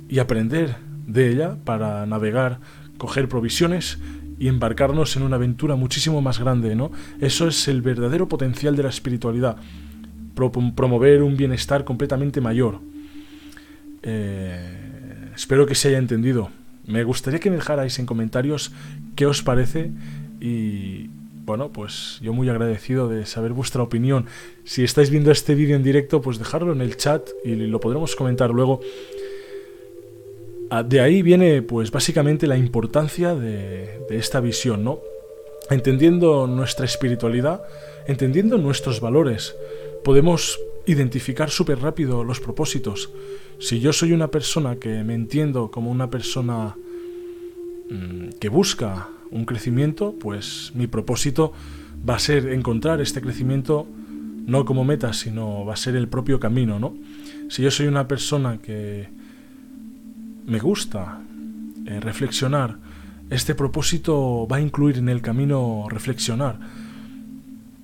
y 0.08 0.18
aprender 0.18 0.76
de 1.06 1.30
ella 1.30 1.56
para 1.64 2.06
navegar, 2.06 2.60
coger 2.98 3.28
provisiones 3.28 3.98
y 4.38 4.48
embarcarnos 4.48 5.16
en 5.16 5.22
una 5.22 5.36
aventura 5.36 5.76
muchísimo 5.76 6.20
más 6.20 6.38
grande, 6.38 6.74
¿no? 6.74 6.90
Eso 7.20 7.48
es 7.48 7.68
el 7.68 7.82
verdadero 7.82 8.28
potencial 8.28 8.76
de 8.76 8.82
la 8.82 8.88
espiritualidad, 8.88 9.56
promover 10.34 11.22
un 11.22 11.36
bienestar 11.36 11.84
completamente 11.84 12.40
mayor. 12.40 12.80
Eh, 14.02 15.30
espero 15.34 15.66
que 15.66 15.74
se 15.74 15.88
haya 15.88 15.98
entendido. 15.98 16.50
Me 16.86 17.02
gustaría 17.02 17.40
que 17.40 17.50
me 17.50 17.56
dejarais 17.56 17.98
en 17.98 18.06
comentarios 18.06 18.72
qué 19.16 19.26
os 19.26 19.42
parece 19.42 19.90
y 20.40 21.10
bueno, 21.46 21.70
pues 21.72 22.18
yo 22.22 22.32
muy 22.32 22.48
agradecido 22.48 23.08
de 23.08 23.24
saber 23.24 23.52
vuestra 23.52 23.82
opinión. 23.82 24.26
Si 24.64 24.82
estáis 24.82 25.10
viendo 25.10 25.30
este 25.30 25.54
vídeo 25.54 25.76
en 25.76 25.84
directo, 25.84 26.20
pues 26.20 26.38
dejadlo 26.38 26.72
en 26.72 26.80
el 26.80 26.96
chat 26.96 27.28
y 27.44 27.54
lo 27.54 27.78
podremos 27.78 28.16
comentar 28.16 28.50
luego. 28.50 28.80
Ah, 30.70 30.82
de 30.82 31.00
ahí 31.00 31.22
viene, 31.22 31.62
pues, 31.62 31.90
básicamente 31.90 32.46
la 32.46 32.56
importancia 32.56 33.34
de, 33.34 34.00
esta 34.10 34.40
visión, 34.40 34.82
¿no? 34.82 35.00
Entendiendo 35.70 36.46
nuestra 36.46 36.84
espiritualidad, 36.84 37.62
entendiendo 38.06 38.58
nuestros 38.58 39.00
valores, 39.00 39.54
podemos 40.04 40.58
identificar 40.86 41.50
súper 41.50 41.80
rápido 41.80 42.24
los 42.24 42.40
propósitos. 42.40 43.10
Si 43.58 43.80
yo 43.80 43.92
soy 43.92 44.12
una 44.12 44.30
persona 44.30 44.76
que 44.76 45.02
me 45.04 45.14
entiendo 45.14 45.70
como 45.70 45.90
una 45.90 46.10
persona 46.10 46.76
mm, 47.90 48.38
que 48.40 48.48
busca 48.48 49.08
un 49.30 49.44
crecimiento, 49.44 50.14
pues 50.18 50.72
mi 50.74 50.86
propósito 50.86 51.52
va 52.08 52.16
a 52.16 52.20
ser 52.20 52.48
encontrar 52.48 53.00
este 53.00 53.20
crecimiento 53.20 53.86
no 54.46 54.64
como 54.64 54.84
meta, 54.84 55.12
sino 55.12 55.64
va 55.64 55.74
a 55.74 55.76
ser 55.76 55.96
el 55.96 56.08
propio 56.08 56.38
camino, 56.38 56.78
¿no? 56.78 56.96
Si 57.48 57.62
yo 57.62 57.70
soy 57.70 57.86
una 57.86 58.06
persona 58.06 58.58
que 58.62 59.08
me 60.46 60.58
gusta 60.58 61.20
eh, 61.86 62.00
reflexionar, 62.00 62.78
este 63.30 63.54
propósito 63.54 64.46
va 64.46 64.56
a 64.56 64.60
incluir 64.60 64.98
en 64.98 65.08
el 65.08 65.20
camino 65.20 65.86
reflexionar 65.90 66.58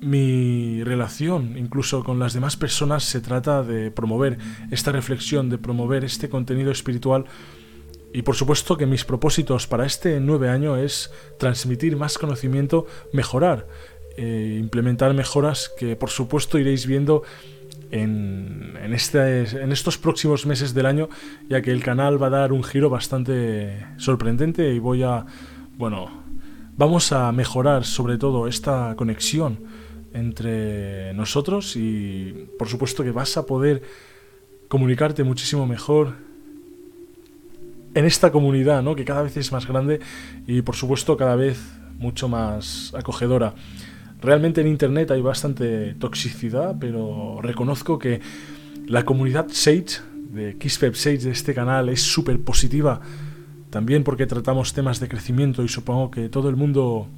mi 0.02 0.82
relación, 0.82 1.56
incluso 1.56 2.02
con 2.02 2.18
las 2.18 2.34
demás 2.34 2.56
personas, 2.56 3.04
se 3.04 3.20
trata 3.20 3.62
de 3.62 3.90
promover 3.90 4.36
esta 4.70 4.90
reflexión, 4.90 5.48
de 5.48 5.58
promover 5.58 6.04
este 6.04 6.28
contenido 6.28 6.72
espiritual. 6.72 7.24
Y 8.12 8.22
por 8.22 8.34
supuesto 8.34 8.76
que 8.76 8.84
mis 8.84 9.04
propósitos 9.04 9.66
para 9.66 9.86
este 9.86 10.20
nueve 10.20 10.48
año 10.48 10.76
es 10.76 11.10
transmitir 11.38 11.96
más 11.96 12.18
conocimiento, 12.18 12.86
mejorar, 13.12 13.66
eh, 14.16 14.58
implementar 14.60 15.14
mejoras 15.14 15.70
que 15.78 15.96
por 15.96 16.10
supuesto 16.10 16.58
iréis 16.58 16.86
viendo 16.86 17.22
en, 17.92 18.94
este, 18.94 19.42
en 19.62 19.70
estos 19.70 19.98
próximos 19.98 20.46
meses 20.46 20.74
del 20.74 20.86
año, 20.86 21.08
ya 21.48 21.60
que 21.60 21.70
el 21.70 21.82
canal 21.84 22.20
va 22.20 22.28
a 22.28 22.30
dar 22.30 22.52
un 22.52 22.64
giro 22.64 22.90
bastante 22.90 23.86
sorprendente 23.98 24.72
y 24.74 24.78
voy 24.78 25.02
a, 25.02 25.26
bueno, 25.76 26.10
vamos 26.76 27.12
a 27.12 27.30
mejorar 27.32 27.84
sobre 27.84 28.16
todo 28.16 28.48
esta 28.48 28.94
conexión 28.96 29.60
entre 30.14 31.12
nosotros 31.14 31.76
y 31.76 32.48
por 32.58 32.68
supuesto 32.68 33.04
que 33.04 33.12
vas 33.12 33.36
a 33.36 33.44
poder 33.44 33.82
comunicarte 34.68 35.22
muchísimo 35.22 35.66
mejor 35.66 36.14
en 37.94 38.06
esta 38.06 38.32
comunidad, 38.32 38.82
¿no? 38.82 38.96
que 38.96 39.04
cada 39.04 39.22
vez 39.22 39.36
es 39.36 39.52
más 39.52 39.66
grande 39.66 40.00
y 40.46 40.62
por 40.62 40.76
supuesto 40.76 41.18
cada 41.18 41.36
vez 41.36 41.60
mucho 41.98 42.26
más 42.26 42.94
acogedora. 42.94 43.54
Realmente 44.22 44.60
en 44.60 44.68
Internet 44.68 45.10
hay 45.10 45.20
bastante 45.20 45.94
toxicidad, 45.94 46.76
pero 46.78 47.40
reconozco 47.42 47.98
que 47.98 48.20
la 48.86 49.04
comunidad 49.04 49.48
Sage, 49.50 50.00
de 50.30 50.56
Kissfeb 50.58 50.94
Sage, 50.94 51.18
de 51.18 51.30
este 51.32 51.54
canal, 51.54 51.88
es 51.88 52.02
súper 52.02 52.40
positiva. 52.40 53.00
También 53.70 54.04
porque 54.04 54.26
tratamos 54.26 54.74
temas 54.74 55.00
de 55.00 55.08
crecimiento 55.08 55.64
y 55.64 55.68
supongo 55.68 56.10
que 56.10 56.28
todo 56.28 56.48
el 56.48 56.56
mundo 56.56 57.08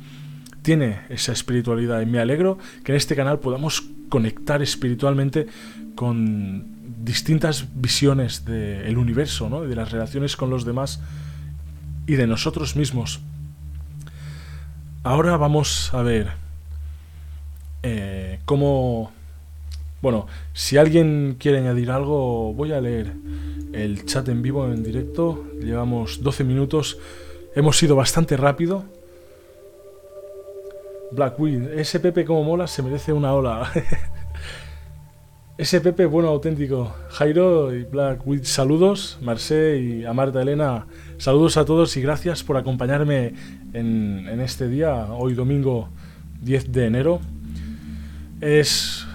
tiene 0.62 1.00
esa 1.10 1.32
espiritualidad 1.32 2.00
y 2.00 2.06
me 2.06 2.20
alegro 2.20 2.56
que 2.84 2.92
en 2.92 2.96
este 2.96 3.14
canal 3.14 3.38
podamos 3.38 3.82
conectar 4.08 4.62
espiritualmente 4.62 5.46
con 5.94 6.64
distintas 7.04 7.66
visiones 7.74 8.46
del 8.46 8.96
universo, 8.96 9.50
¿no? 9.50 9.60
de 9.60 9.76
las 9.76 9.92
relaciones 9.92 10.36
con 10.36 10.48
los 10.48 10.64
demás 10.64 11.02
y 12.06 12.14
de 12.14 12.26
nosotros 12.26 12.76
mismos. 12.76 13.20
Ahora 15.02 15.36
vamos 15.36 15.92
a 15.92 16.00
ver 16.00 16.43
cómo... 18.44 19.12
Bueno, 20.02 20.26
si 20.52 20.76
alguien 20.76 21.36
quiere 21.38 21.58
añadir 21.58 21.90
algo, 21.90 22.52
voy 22.52 22.72
a 22.72 22.80
leer 22.80 23.14
el 23.72 24.04
chat 24.04 24.28
en 24.28 24.42
vivo, 24.42 24.66
en 24.66 24.82
directo. 24.82 25.44
Llevamos 25.60 26.22
12 26.22 26.44
minutos. 26.44 26.98
Hemos 27.54 27.78
sido 27.78 27.96
bastante 27.96 28.36
rápido 28.36 28.84
Blackwind, 31.14 31.78
ese 31.78 32.00
Pepe 32.00 32.24
como 32.24 32.44
mola 32.44 32.66
se 32.66 32.82
merece 32.82 33.12
una 33.12 33.32
ola. 33.32 33.70
ese 35.58 35.80
Pepe 35.80 36.06
bueno 36.06 36.28
auténtico. 36.28 36.92
Jairo 37.10 37.74
y 37.74 37.84
Blackwind, 37.84 38.44
saludos. 38.44 39.18
Marce 39.22 39.78
y 39.78 40.04
a 40.04 40.12
Marta 40.12 40.42
Elena, 40.42 40.86
saludos 41.18 41.56
a 41.56 41.64
todos 41.64 41.96
y 41.96 42.02
gracias 42.02 42.42
por 42.42 42.56
acompañarme 42.56 43.34
en, 43.72 44.26
en 44.28 44.40
este 44.40 44.68
día, 44.68 45.06
hoy 45.10 45.34
domingo 45.34 45.88
10 46.42 46.72
de 46.72 46.86
enero. 46.86 47.20
Es 48.44 49.06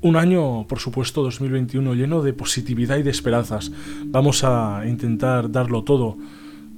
un 0.00 0.16
año, 0.16 0.66
por 0.68 0.78
supuesto, 0.78 1.22
2021 1.22 1.92
lleno 1.92 2.22
de 2.22 2.32
positividad 2.32 2.96
y 2.96 3.02
de 3.02 3.10
esperanzas. 3.10 3.70
Vamos 4.06 4.42
a 4.42 4.84
intentar 4.86 5.52
darlo 5.52 5.84
todo 5.84 6.16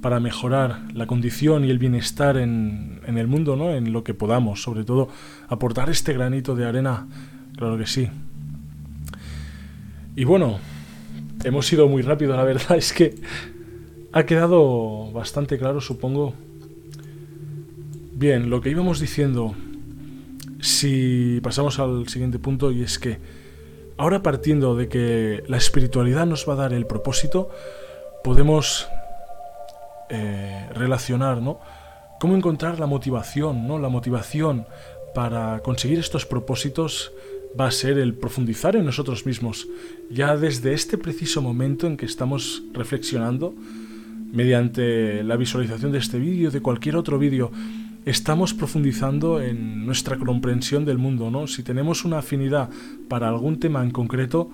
para 0.01 0.19
mejorar 0.19 0.81
la 0.93 1.07
condición 1.07 1.63
y 1.63 1.69
el 1.69 1.79
bienestar 1.79 2.35
en, 2.35 2.99
en, 3.05 3.17
el 3.17 3.27
mundo, 3.27 3.55
¿no? 3.55 3.71
En 3.71 3.93
lo 3.93 4.03
que 4.03 4.13
podamos, 4.13 4.61
sobre 4.61 4.83
todo 4.83 5.07
aportar 5.47 5.89
este 5.89 6.11
granito 6.11 6.57
de 6.57 6.65
arena, 6.65 7.07
claro 7.55 7.77
que 7.77 7.87
sí. 7.87 8.09
Y 10.17 10.25
bueno, 10.25 10.59
hemos 11.45 11.71
ido 11.71 11.87
muy 11.87 12.01
rápido, 12.01 12.35
la 12.35 12.43
verdad 12.43 12.71
es 12.77 12.91
que 12.91 13.15
ha 14.11 14.23
quedado 14.23 15.09
bastante 15.13 15.57
claro, 15.57 15.79
supongo. 15.79 16.33
Bien, 18.13 18.49
lo 18.49 18.59
que 18.59 18.71
íbamos 18.71 18.99
diciendo, 18.99 19.55
si 20.61 21.39
pasamos 21.41 21.79
al 21.79 22.07
siguiente 22.07 22.39
punto, 22.39 22.71
y 22.71 22.83
es 22.83 22.99
que 22.99 23.19
ahora 23.97 24.23
partiendo 24.23 24.75
de 24.75 24.87
que 24.87 25.43
la 25.47 25.57
espiritualidad 25.57 26.25
nos 26.25 26.47
va 26.47 26.53
a 26.53 26.57
dar 26.57 26.73
el 26.73 26.85
propósito, 26.85 27.49
podemos 28.23 28.87
eh, 30.09 30.67
relacionar, 30.73 31.41
¿no? 31.41 31.59
Cómo 32.19 32.35
encontrar 32.35 32.79
la 32.79 32.85
motivación, 32.85 33.67
¿no? 33.67 33.79
La 33.79 33.89
motivación 33.89 34.65
para 35.13 35.59
conseguir 35.61 35.99
estos 35.99 36.25
propósitos 36.25 37.11
va 37.59 37.67
a 37.67 37.71
ser 37.71 37.97
el 37.97 38.13
profundizar 38.13 38.75
en 38.75 38.85
nosotros 38.85 39.25
mismos. 39.25 39.67
Ya 40.09 40.35
desde 40.35 40.73
este 40.73 40.97
preciso 40.97 41.41
momento 41.41 41.87
en 41.87 41.97
que 41.97 42.05
estamos 42.05 42.63
reflexionando, 42.73 43.53
mediante 44.31 45.23
la 45.23 45.35
visualización 45.35 45.91
de 45.91 45.97
este 45.97 46.19
vídeo, 46.19 46.51
de 46.51 46.61
cualquier 46.61 46.95
otro 46.95 47.17
vídeo, 47.17 47.51
estamos 48.05 48.53
profundizando 48.53 49.41
en 49.41 49.85
nuestra 49.85 50.17
comprensión 50.17 50.85
del 50.85 50.97
mundo, 50.97 51.29
¿no? 51.31 51.47
Si 51.47 51.63
tenemos 51.63 52.05
una 52.05 52.19
afinidad 52.19 52.69
para 53.07 53.29
algún 53.29 53.59
tema 53.59 53.83
en 53.83 53.91
concreto, 53.91 54.49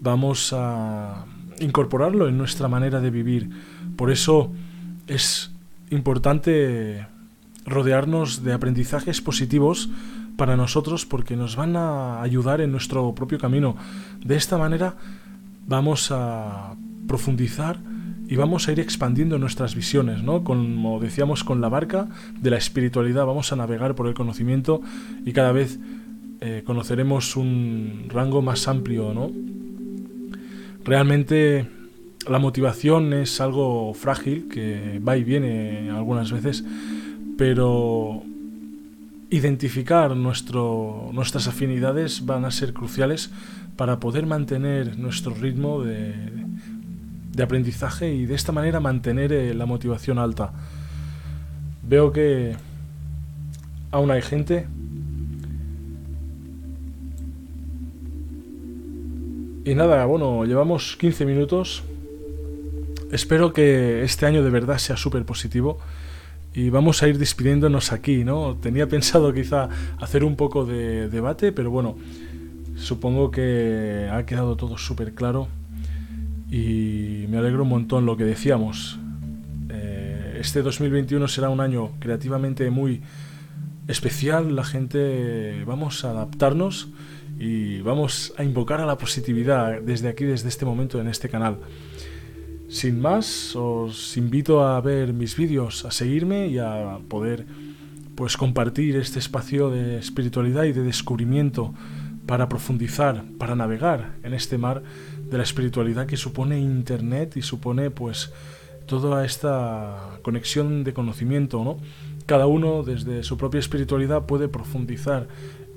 vamos 0.00 0.52
a 0.52 1.26
incorporarlo 1.60 2.28
en 2.28 2.38
nuestra 2.38 2.68
manera 2.68 3.00
de 3.00 3.10
vivir. 3.10 3.50
Por 3.96 4.10
eso 4.10 4.50
es 5.06 5.52
importante 5.90 7.06
rodearnos 7.64 8.42
de 8.42 8.52
aprendizajes 8.52 9.20
positivos 9.20 9.88
para 10.36 10.56
nosotros 10.56 11.06
porque 11.06 11.36
nos 11.36 11.56
van 11.56 11.76
a 11.76 12.22
ayudar 12.22 12.60
en 12.60 12.72
nuestro 12.72 13.14
propio 13.14 13.38
camino. 13.38 13.76
De 14.24 14.36
esta 14.36 14.58
manera 14.58 14.96
vamos 15.66 16.10
a 16.10 16.74
profundizar 17.06 17.78
y 18.32 18.36
vamos 18.36 18.66
a 18.66 18.72
ir 18.72 18.80
expandiendo 18.80 19.38
nuestras 19.38 19.74
visiones, 19.74 20.22
¿no? 20.22 20.42
Como 20.42 20.98
decíamos 21.00 21.44
con 21.44 21.60
la 21.60 21.68
barca 21.68 22.08
de 22.40 22.48
la 22.48 22.56
espiritualidad, 22.56 23.26
vamos 23.26 23.52
a 23.52 23.56
navegar 23.56 23.94
por 23.94 24.06
el 24.06 24.14
conocimiento 24.14 24.80
y 25.26 25.34
cada 25.34 25.52
vez 25.52 25.78
eh, 26.40 26.62
conoceremos 26.64 27.36
un 27.36 28.06
rango 28.08 28.40
más 28.40 28.68
amplio, 28.68 29.12
¿no? 29.12 29.30
Realmente 30.82 31.68
la 32.26 32.38
motivación 32.38 33.12
es 33.12 33.38
algo 33.42 33.92
frágil 33.92 34.48
que 34.48 34.98
va 35.06 35.18
y 35.18 35.24
viene 35.24 35.90
algunas 35.90 36.32
veces, 36.32 36.64
pero 37.36 38.22
identificar 39.28 40.16
nuestras 40.16 41.48
afinidades 41.48 42.24
van 42.24 42.46
a 42.46 42.50
ser 42.50 42.72
cruciales 42.72 43.30
para 43.76 44.00
poder 44.00 44.24
mantener 44.24 44.98
nuestro 44.98 45.34
ritmo 45.34 45.82
de, 45.82 46.41
de 47.32 47.42
aprendizaje 47.42 48.12
y 48.12 48.26
de 48.26 48.34
esta 48.34 48.52
manera 48.52 48.80
mantener 48.80 49.32
eh, 49.32 49.54
la 49.54 49.66
motivación 49.66 50.18
alta. 50.18 50.52
Veo 51.82 52.12
que 52.12 52.56
aún 53.90 54.10
hay 54.10 54.22
gente 54.22 54.66
Y 59.64 59.76
nada, 59.76 60.04
bueno, 60.06 60.44
llevamos 60.44 60.96
15 60.96 61.24
minutos 61.24 61.84
espero 63.12 63.52
que 63.52 64.02
este 64.02 64.26
año 64.26 64.42
de 64.42 64.50
verdad 64.50 64.78
sea 64.78 64.96
súper 64.96 65.24
positivo 65.24 65.78
y 66.54 66.70
vamos 66.70 67.02
a 67.02 67.08
ir 67.08 67.18
despidiéndonos 67.18 67.92
aquí, 67.92 68.24
¿no? 68.24 68.56
Tenía 68.56 68.88
pensado 68.88 69.32
quizá 69.32 69.68
hacer 70.00 70.24
un 70.24 70.34
poco 70.34 70.64
de 70.64 71.08
debate, 71.08 71.52
pero 71.52 71.70
bueno, 71.70 71.96
supongo 72.76 73.30
que 73.30 74.08
ha 74.10 74.26
quedado 74.26 74.56
todo 74.56 74.76
súper 74.78 75.14
claro 75.14 75.46
y 76.52 77.26
me 77.30 77.38
alegro 77.38 77.62
un 77.62 77.70
montón 77.70 78.04
lo 78.04 78.14
que 78.18 78.24
decíamos. 78.24 78.98
Eh, 79.70 80.36
este 80.38 80.60
2021 80.60 81.26
será 81.26 81.48
un 81.48 81.60
año 81.60 81.92
creativamente 81.98 82.70
muy 82.70 83.00
especial, 83.88 84.54
la 84.54 84.62
gente 84.62 85.64
vamos 85.64 86.04
a 86.04 86.10
adaptarnos 86.10 86.90
y 87.38 87.80
vamos 87.80 88.34
a 88.36 88.44
invocar 88.44 88.82
a 88.82 88.86
la 88.86 88.98
positividad 88.98 89.80
desde 89.80 90.10
aquí, 90.10 90.24
desde 90.24 90.50
este 90.50 90.66
momento 90.66 91.00
en 91.00 91.08
este 91.08 91.30
canal. 91.30 91.56
Sin 92.68 93.00
más, 93.00 93.56
os 93.56 94.14
invito 94.18 94.62
a 94.62 94.78
ver 94.82 95.14
mis 95.14 95.36
vídeos, 95.36 95.86
a 95.86 95.90
seguirme 95.90 96.48
y 96.48 96.58
a 96.58 96.98
poder 97.08 97.46
pues 98.14 98.36
compartir 98.36 98.96
este 98.96 99.18
espacio 99.18 99.70
de 99.70 99.96
espiritualidad 99.96 100.64
y 100.64 100.72
de 100.72 100.82
descubrimiento 100.82 101.72
para 102.26 102.48
profundizar, 102.48 103.24
para 103.38 103.56
navegar 103.56 104.16
en 104.22 104.34
este 104.34 104.58
mar 104.58 104.82
de 105.32 105.38
la 105.38 105.44
espiritualidad 105.44 106.06
que 106.06 106.16
supone 106.16 106.60
internet 106.60 107.36
y 107.36 107.42
supone 107.42 107.90
pues 107.90 108.32
toda 108.86 109.24
esta 109.24 110.18
conexión 110.22 110.84
de 110.84 110.92
conocimiento, 110.92 111.64
¿no? 111.64 111.78
Cada 112.26 112.46
uno 112.46 112.82
desde 112.82 113.22
su 113.24 113.38
propia 113.38 113.58
espiritualidad 113.58 114.26
puede 114.26 114.48
profundizar 114.48 115.26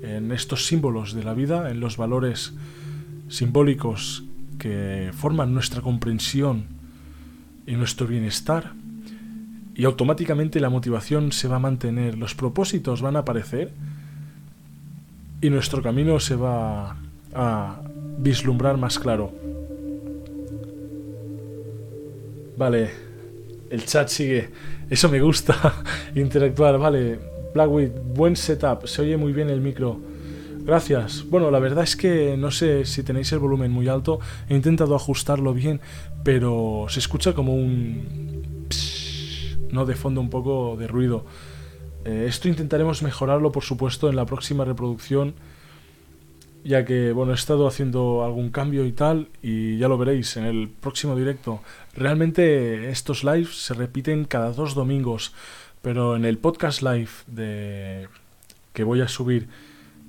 en 0.02 0.30
estos 0.30 0.66
símbolos 0.66 1.14
de 1.14 1.24
la 1.24 1.32
vida, 1.32 1.70
en 1.70 1.80
los 1.80 1.96
valores 1.96 2.52
simbólicos 3.28 4.24
que 4.58 5.10
forman 5.12 5.54
nuestra 5.54 5.80
comprensión 5.80 6.66
y 7.66 7.72
nuestro 7.72 8.06
bienestar. 8.06 8.74
Y 9.74 9.84
automáticamente 9.84 10.60
la 10.60 10.68
motivación 10.68 11.32
se 11.32 11.48
va 11.48 11.56
a 11.56 11.60
mantener, 11.60 12.16
los 12.18 12.34
propósitos 12.34 13.00
van 13.00 13.16
a 13.16 13.20
aparecer 13.20 13.72
y 15.40 15.50
nuestro 15.50 15.82
camino 15.82 16.20
se 16.20 16.36
va 16.36 16.96
a 17.34 17.80
vislumbrar 18.18 18.76
más 18.76 18.98
claro. 18.98 19.32
Vale, 22.56 22.90
el 23.70 23.84
chat 23.84 24.08
sigue. 24.08 24.48
Eso 24.88 25.08
me 25.08 25.20
gusta, 25.20 25.74
interactuar. 26.14 26.78
Vale, 26.78 27.18
Blackwood, 27.52 27.90
buen 28.14 28.36
setup, 28.36 28.86
se 28.86 29.02
oye 29.02 29.16
muy 29.16 29.32
bien 29.32 29.50
el 29.50 29.60
micro. 29.60 30.00
Gracias. 30.66 31.24
Bueno, 31.30 31.50
la 31.50 31.60
verdad 31.60 31.84
es 31.84 31.94
que 31.94 32.36
no 32.36 32.50
sé 32.50 32.84
si 32.86 33.04
tenéis 33.04 33.30
el 33.32 33.38
volumen 33.38 33.70
muy 33.70 33.88
alto. 33.88 34.18
He 34.48 34.54
intentado 34.56 34.96
ajustarlo 34.96 35.54
bien, 35.54 35.80
pero 36.24 36.86
se 36.88 36.98
escucha 36.98 37.34
como 37.34 37.54
un... 37.54 38.66
no 39.70 39.86
de 39.86 39.94
fondo 39.94 40.20
un 40.20 40.28
poco 40.28 40.76
de 40.76 40.88
ruido. 40.88 41.24
Eh, 42.04 42.26
esto 42.28 42.48
intentaremos 42.48 43.02
mejorarlo, 43.02 43.52
por 43.52 43.62
supuesto, 43.62 44.08
en 44.08 44.16
la 44.16 44.26
próxima 44.26 44.64
reproducción, 44.64 45.34
ya 46.66 46.84
que, 46.84 47.12
bueno, 47.12 47.32
he 47.32 47.34
estado 47.34 47.66
haciendo 47.66 48.24
algún 48.24 48.50
cambio 48.50 48.84
y 48.86 48.92
tal, 48.92 49.28
y 49.42 49.78
ya 49.78 49.88
lo 49.88 49.98
veréis 49.98 50.36
en 50.36 50.44
el 50.44 50.68
próximo 50.68 51.14
directo. 51.14 51.62
Realmente 51.94 52.90
estos 52.90 53.22
lives 53.22 53.56
se 53.56 53.74
repiten 53.74 54.24
cada 54.24 54.52
dos 54.52 54.74
domingos, 54.74 55.32
pero 55.82 56.16
en 56.16 56.24
el 56.24 56.38
podcast 56.38 56.82
live 56.82 57.10
de... 57.28 58.08
que 58.72 58.84
voy 58.84 59.00
a 59.00 59.08
subir 59.08 59.48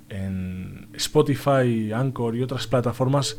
en 0.10 0.88
Spotify, 0.94 1.92
Anchor 1.94 2.36
y 2.36 2.42
otras 2.42 2.66
plataformas 2.66 3.38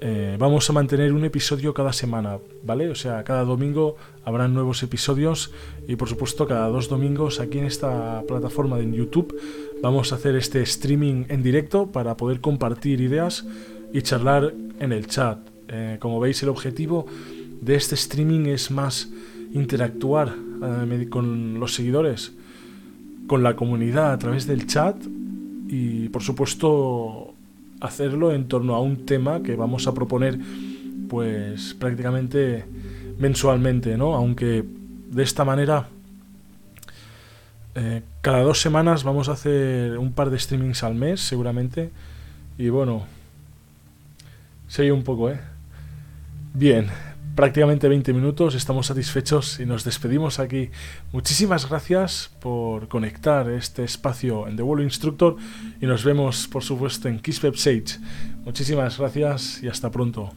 eh, 0.00 0.36
vamos 0.38 0.68
a 0.68 0.72
mantener 0.72 1.12
un 1.12 1.24
episodio 1.24 1.72
cada 1.72 1.92
semana, 1.92 2.38
¿vale? 2.62 2.88
O 2.88 2.94
sea, 2.94 3.24
cada 3.24 3.44
domingo 3.44 3.96
habrán 4.24 4.54
nuevos 4.54 4.82
episodios 4.82 5.52
y 5.88 5.96
por 5.96 6.08
supuesto 6.08 6.46
cada 6.46 6.68
dos 6.68 6.88
domingos 6.88 7.40
aquí 7.40 7.58
en 7.58 7.66
esta 7.66 8.22
plataforma 8.26 8.78
de 8.78 8.90
YouTube 8.90 9.34
vamos 9.82 10.12
a 10.12 10.16
hacer 10.16 10.36
este 10.36 10.62
streaming 10.62 11.24
en 11.28 11.42
directo 11.42 11.90
para 11.90 12.16
poder 12.16 12.40
compartir 12.40 13.00
ideas 13.00 13.46
y 13.92 14.02
charlar 14.02 14.54
en 14.80 14.92
el 14.92 15.06
chat. 15.06 15.38
Eh, 15.68 15.96
como 16.00 16.20
veis 16.20 16.42
el 16.42 16.48
objetivo 16.48 17.06
de 17.60 17.74
este 17.76 17.94
streaming 17.94 18.46
es 18.46 18.70
más 18.70 19.10
interactuar 19.52 20.34
eh, 20.62 21.06
con 21.08 21.60
los 21.60 21.74
seguidores, 21.74 22.32
con 23.26 23.42
la 23.42 23.56
comunidad 23.56 24.12
a 24.12 24.18
través 24.18 24.46
del 24.46 24.66
chat 24.66 24.96
y 25.68 26.08
por 26.10 26.22
supuesto 26.22 27.33
hacerlo 27.84 28.32
en 28.32 28.48
torno 28.48 28.74
a 28.74 28.80
un 28.80 29.06
tema 29.06 29.42
que 29.42 29.56
vamos 29.56 29.86
a 29.86 29.94
proponer 29.94 30.38
pues 31.08 31.74
prácticamente 31.74 32.64
mensualmente, 33.18 33.96
¿no? 33.96 34.14
Aunque 34.14 34.64
de 35.10 35.22
esta 35.22 35.44
manera 35.44 35.88
eh, 37.74 38.02
cada 38.20 38.40
dos 38.40 38.60
semanas 38.60 39.04
vamos 39.04 39.28
a 39.28 39.32
hacer 39.32 39.98
un 39.98 40.12
par 40.12 40.30
de 40.30 40.38
streamings 40.38 40.82
al 40.82 40.94
mes 40.94 41.20
seguramente 41.20 41.90
y 42.56 42.68
bueno, 42.68 43.04
se 44.68 44.90
un 44.90 45.02
poco, 45.02 45.30
¿eh? 45.30 45.40
Bien, 46.54 46.86
prácticamente 47.34 47.88
20 47.88 48.12
minutos, 48.12 48.54
estamos 48.54 48.86
satisfechos 48.86 49.60
y 49.60 49.66
nos 49.66 49.84
despedimos 49.84 50.38
aquí. 50.38 50.70
Muchísimas 51.12 51.68
gracias 51.68 52.30
por 52.40 52.88
conectar 52.88 53.50
este 53.50 53.84
espacio 53.84 54.46
en 54.48 54.56
The 54.56 54.62
World 54.62 54.84
Instructor 54.84 55.36
y 55.80 55.86
nos 55.86 56.04
vemos 56.04 56.48
por 56.48 56.62
supuesto 56.62 57.08
en 57.08 57.18
Kiss 57.20 57.42
Web. 57.42 57.54
Muchísimas 58.44 58.98
gracias 58.98 59.62
y 59.62 59.68
hasta 59.68 59.90
pronto. 59.90 60.32